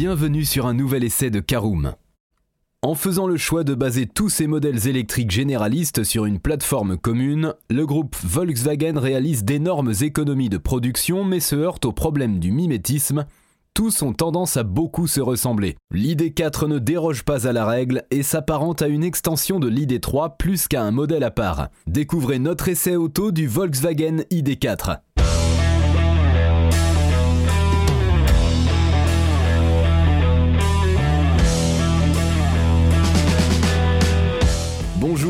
[0.00, 1.94] bienvenue sur un nouvel essai de Caroom.
[2.82, 7.52] En faisant le choix de baser tous ses modèles électriques généralistes sur une plateforme commune,
[7.68, 13.26] le groupe Volkswagen réalise d'énormes économies de production mais se heurte au problème du mimétisme.
[13.74, 15.76] Tous ont tendance à beaucoup se ressembler.
[15.92, 20.68] L'ID4 ne déroge pas à la règle et s'apparente à une extension de l'ID3 plus
[20.68, 21.70] qu'à un modèle à part.
[21.88, 24.98] Découvrez notre essai auto du Volkswagen ID4.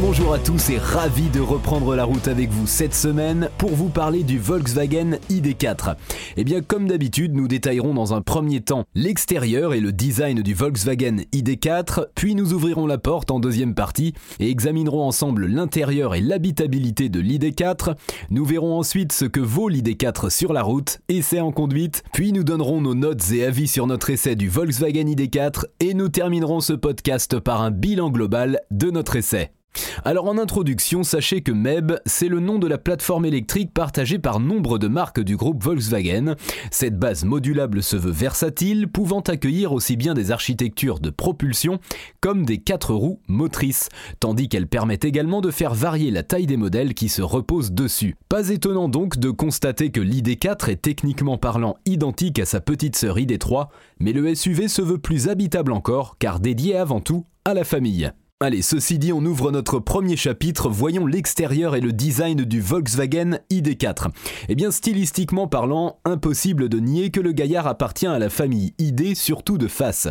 [0.00, 3.88] Bonjour à tous et ravi de reprendre la route avec vous cette semaine pour vous
[3.88, 5.94] parler du Volkswagen ID4.
[6.36, 10.52] Eh bien comme d'habitude, nous détaillerons dans un premier temps l'extérieur et le design du
[10.52, 16.20] Volkswagen ID4, puis nous ouvrirons la porte en deuxième partie et examinerons ensemble l'intérieur et
[16.20, 17.94] l'habitabilité de l'ID4.
[18.30, 22.44] Nous verrons ensuite ce que vaut l'ID4 sur la route, essai en conduite, puis nous
[22.44, 26.72] donnerons nos notes et avis sur notre essai du Volkswagen ID4 et nous terminerons ce
[26.72, 29.52] podcast par un bilan global de notre essai.
[30.04, 34.40] Alors en introduction, sachez que MEB, c'est le nom de la plateforme électrique partagée par
[34.40, 36.34] nombre de marques du groupe Volkswagen.
[36.70, 41.78] Cette base modulable se veut versatile, pouvant accueillir aussi bien des architectures de propulsion
[42.20, 43.88] comme des quatre roues motrices,
[44.20, 48.16] tandis qu'elle permet également de faire varier la taille des modèles qui se reposent dessus.
[48.28, 53.18] Pas étonnant donc de constater que l'ID4 est techniquement parlant identique à sa petite sœur
[53.18, 53.68] ID3,
[54.00, 58.12] mais le SUV se veut plus habitable encore car dédié avant tout à la famille.
[58.40, 63.38] Allez, ceci dit, on ouvre notre premier chapitre, voyons l'extérieur et le design du Volkswagen
[63.50, 64.08] ID4.
[64.48, 69.14] Eh bien, stylistiquement parlant, impossible de nier que le gaillard appartient à la famille ID,
[69.16, 70.08] surtout de face.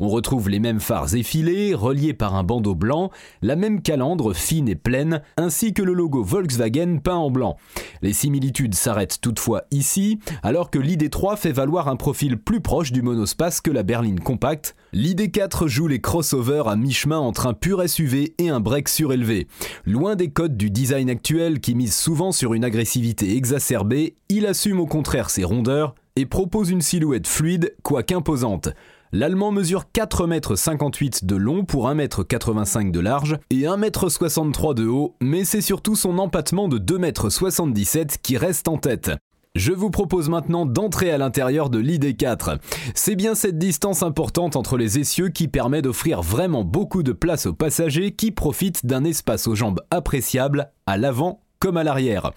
[0.00, 3.10] On retrouve les mêmes phares effilés, reliés par un bandeau blanc,
[3.42, 7.56] la même calandre fine et pleine, ainsi que le logo Volkswagen peint en blanc.
[8.00, 13.02] Les similitudes s'arrêtent toutefois ici, alors que l'ID3 fait valoir un profil plus proche du
[13.02, 14.74] monospace que la berline compacte.
[14.94, 19.48] L'ID4 joue les crossovers à mi-chemin entre un pur SUV et un break surélevé.
[19.86, 24.78] Loin des codes du design actuel qui mise souvent sur une agressivité exacerbée, il assume
[24.78, 28.68] au contraire ses rondeurs et propose une silhouette fluide, quoique imposante.
[29.10, 34.86] L'Allemand mesure 4,58 m de long pour 1,85 m de large et 1,63 m de
[34.86, 39.10] haut, mais c'est surtout son empattement de 2,77 m qui reste en tête.
[39.54, 42.58] Je vous propose maintenant d'entrer à l'intérieur de l'ID4.
[42.96, 47.46] C'est bien cette distance importante entre les essieux qui permet d'offrir vraiment beaucoup de place
[47.46, 52.32] aux passagers qui profitent d'un espace aux jambes appréciable à l'avant comme à l'arrière.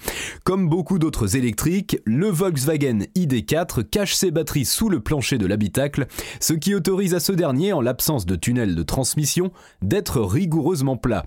[0.46, 6.08] Comme beaucoup d'autres électriques, le Volkswagen ID4 cache ses batteries sous le plancher de l'habitacle,
[6.40, 9.52] ce qui autorise à ce dernier, en l'absence de tunnel de transmission,
[9.82, 11.26] d'être rigoureusement plat.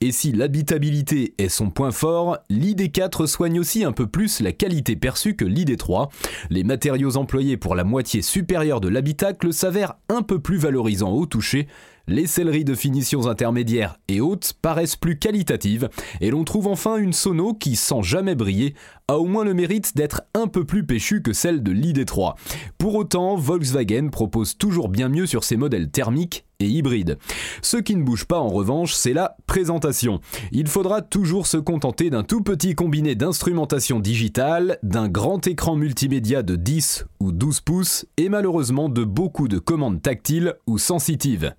[0.00, 4.94] Et si l'habitabilité est son point fort, l'ID4 soigne aussi un peu plus la qualité
[4.94, 6.08] perçue que l'ID3.
[6.50, 11.26] Les matériaux employés pour la moitié supérieure de l'habitacle s'avèrent un peu plus valorisants au
[11.26, 11.66] toucher,
[12.10, 15.88] les selleries de finitions intermédiaires et hautes paraissent plus qualitatives
[16.20, 18.74] et l'on trouve enfin une sono qui, sans jamais briller,
[19.06, 22.34] a au moins le mérite d'être un peu plus péchue que celle de l'ID3.
[22.78, 27.16] Pour autant, Volkswagen propose toujours bien mieux sur ses modèles thermiques et hybrides.
[27.62, 30.20] Ce qui ne bouge pas en revanche, c'est la présentation.
[30.50, 36.42] Il faudra toujours se contenter d'un tout petit combiné d'instrumentation digitale, d'un grand écran multimédia
[36.42, 41.54] de 10 ou 12 pouces et malheureusement de beaucoup de commandes tactiles ou sensitives.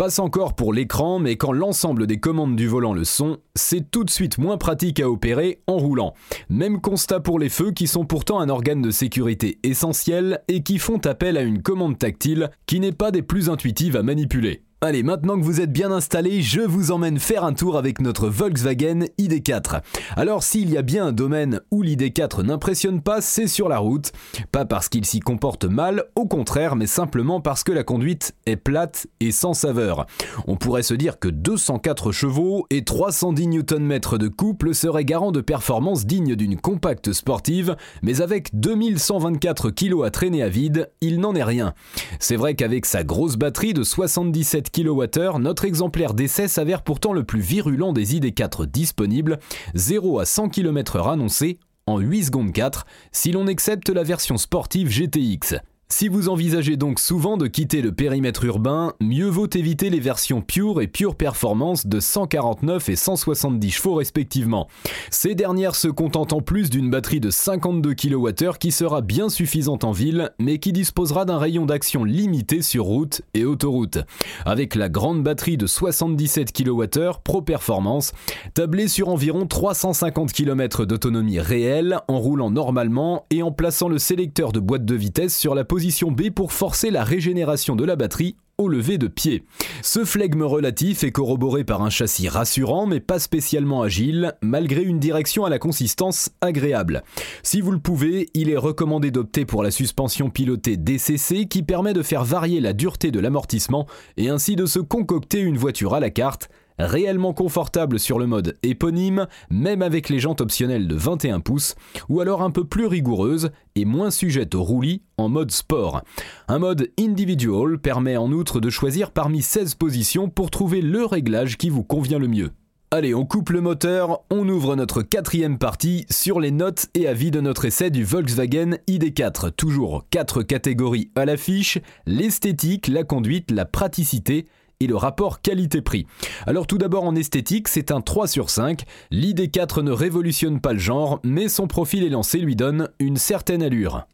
[0.00, 4.02] Passe encore pour l'écran, mais quand l'ensemble des commandes du volant le sont, c'est tout
[4.02, 6.14] de suite moins pratique à opérer en roulant.
[6.48, 10.78] Même constat pour les feux qui sont pourtant un organe de sécurité essentiel et qui
[10.78, 14.62] font appel à une commande tactile qui n'est pas des plus intuitives à manipuler.
[14.82, 18.30] Allez, maintenant que vous êtes bien installé, je vous emmène faire un tour avec notre
[18.30, 19.82] Volkswagen ID4.
[20.16, 24.10] Alors s'il y a bien un domaine où l'ID4 n'impressionne pas, c'est sur la route.
[24.52, 28.56] Pas parce qu'il s'y comporte mal, au contraire, mais simplement parce que la conduite est
[28.56, 30.06] plate et sans saveur.
[30.46, 35.42] On pourrait se dire que 204 chevaux et 310 Nm de couple seraient garants de
[35.42, 41.34] performances dignes d'une compacte sportive, mais avec 2124 kg à traîner à vide, il n'en
[41.34, 41.74] est rien.
[42.18, 47.24] C'est vrai qu'avec sa grosse batterie de 77 kWh, notre exemplaire d'essai s'avère pourtant le
[47.24, 49.38] plus virulent des ID4 disponibles,
[49.74, 54.88] 0 à 100 km/h annoncé en 8 secondes 4 si l'on accepte la version sportive
[54.88, 55.56] GTX.
[55.92, 60.40] Si vous envisagez donc souvent de quitter le périmètre urbain, mieux vaut éviter les versions
[60.40, 64.68] Pure et Pure Performance de 149 et 170 chevaux respectivement.
[65.10, 69.82] Ces dernières se contentent en plus d'une batterie de 52 kWh qui sera bien suffisante
[69.82, 73.98] en ville, mais qui disposera d'un rayon d'action limité sur route et autoroute.
[74.46, 78.12] Avec la grande batterie de 77 kWh Pro Performance,
[78.54, 84.52] tablée sur environ 350 km d'autonomie réelle en roulant normalement et en plaçant le sélecteur
[84.52, 87.96] de boîte de vitesse sur la position position B pour forcer la régénération de la
[87.96, 89.44] batterie au lever de pied.
[89.80, 94.98] Ce flegme relatif est corroboré par un châssis rassurant mais pas spécialement agile, malgré une
[94.98, 97.02] direction à la consistance agréable.
[97.42, 101.94] Si vous le pouvez, il est recommandé d'opter pour la suspension pilotée DCC qui permet
[101.94, 103.86] de faire varier la dureté de l'amortissement
[104.18, 106.50] et ainsi de se concocter une voiture à la carte
[106.86, 111.74] réellement confortable sur le mode éponyme, même avec les jantes optionnelles de 21 pouces,
[112.08, 116.02] ou alors un peu plus rigoureuse et moins sujette au roulis en mode sport.
[116.48, 121.56] Un mode individual permet en outre de choisir parmi 16 positions pour trouver le réglage
[121.56, 122.50] qui vous convient le mieux.
[122.92, 127.30] Allez, on coupe le moteur, on ouvre notre quatrième partie sur les notes et avis
[127.30, 129.52] de notre essai du Volkswagen ID4.
[129.52, 134.46] Toujours 4 catégories à l'affiche, l'esthétique, la conduite, la praticité
[134.80, 136.06] et le rapport qualité-prix.
[136.46, 138.84] Alors tout d'abord en esthétique, c'est un 3 sur 5.
[139.12, 144.06] L'ID4 ne révolutionne pas le genre, mais son profil élancé lui donne une certaine allure.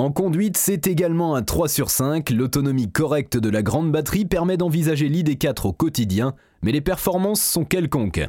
[0.00, 2.30] En conduite, c'est également un 3 sur 5.
[2.30, 7.64] L'autonomie correcte de la grande batterie permet d'envisager l'ID4 au quotidien, mais les performances sont
[7.64, 8.26] quelconques.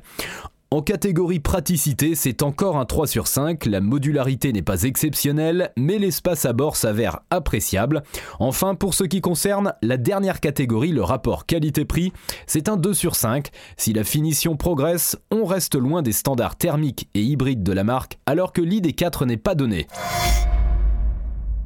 [0.73, 5.97] En catégorie praticité, c'est encore un 3 sur 5, la modularité n'est pas exceptionnelle, mais
[5.97, 8.03] l'espace à bord s'avère appréciable.
[8.39, 12.13] Enfin, pour ce qui concerne la dernière catégorie, le rapport qualité-prix,
[12.47, 13.49] c'est un 2 sur 5.
[13.75, 18.17] Si la finition progresse, on reste loin des standards thermiques et hybrides de la marque,
[18.25, 19.87] alors que l'ID4 n'est pas donné.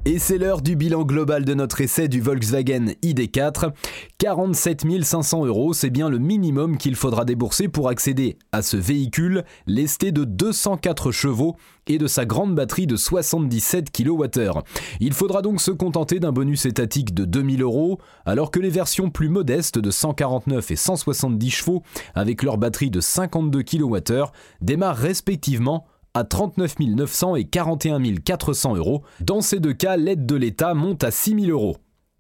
[0.08, 3.72] Et c'est l'heure du bilan global de notre essai du Volkswagen ID4.
[4.20, 9.44] 47 500 euros, c'est bien le minimum qu'il faudra débourser pour accéder à ce véhicule
[9.66, 11.56] lesté de 204 chevaux
[11.88, 14.62] et de sa grande batterie de 77 kWh.
[15.00, 19.10] Il faudra donc se contenter d'un bonus étatique de 2000 euros, alors que les versions
[19.10, 21.82] plus modestes de 149 et 170 chevaux,
[22.14, 24.26] avec leur batterie de 52 kWh,
[24.62, 29.04] démarrent respectivement à 39 900 et 41 400 euros.
[29.20, 31.78] Dans ces deux cas, l'aide de l'État monte à 6 000 euros.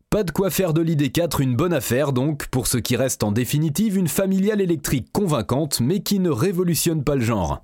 [0.09, 3.31] Pas de quoi faire de l'ID4 une bonne affaire donc, pour ce qui reste en
[3.31, 7.63] définitive une familiale électrique convaincante mais qui ne révolutionne pas le genre.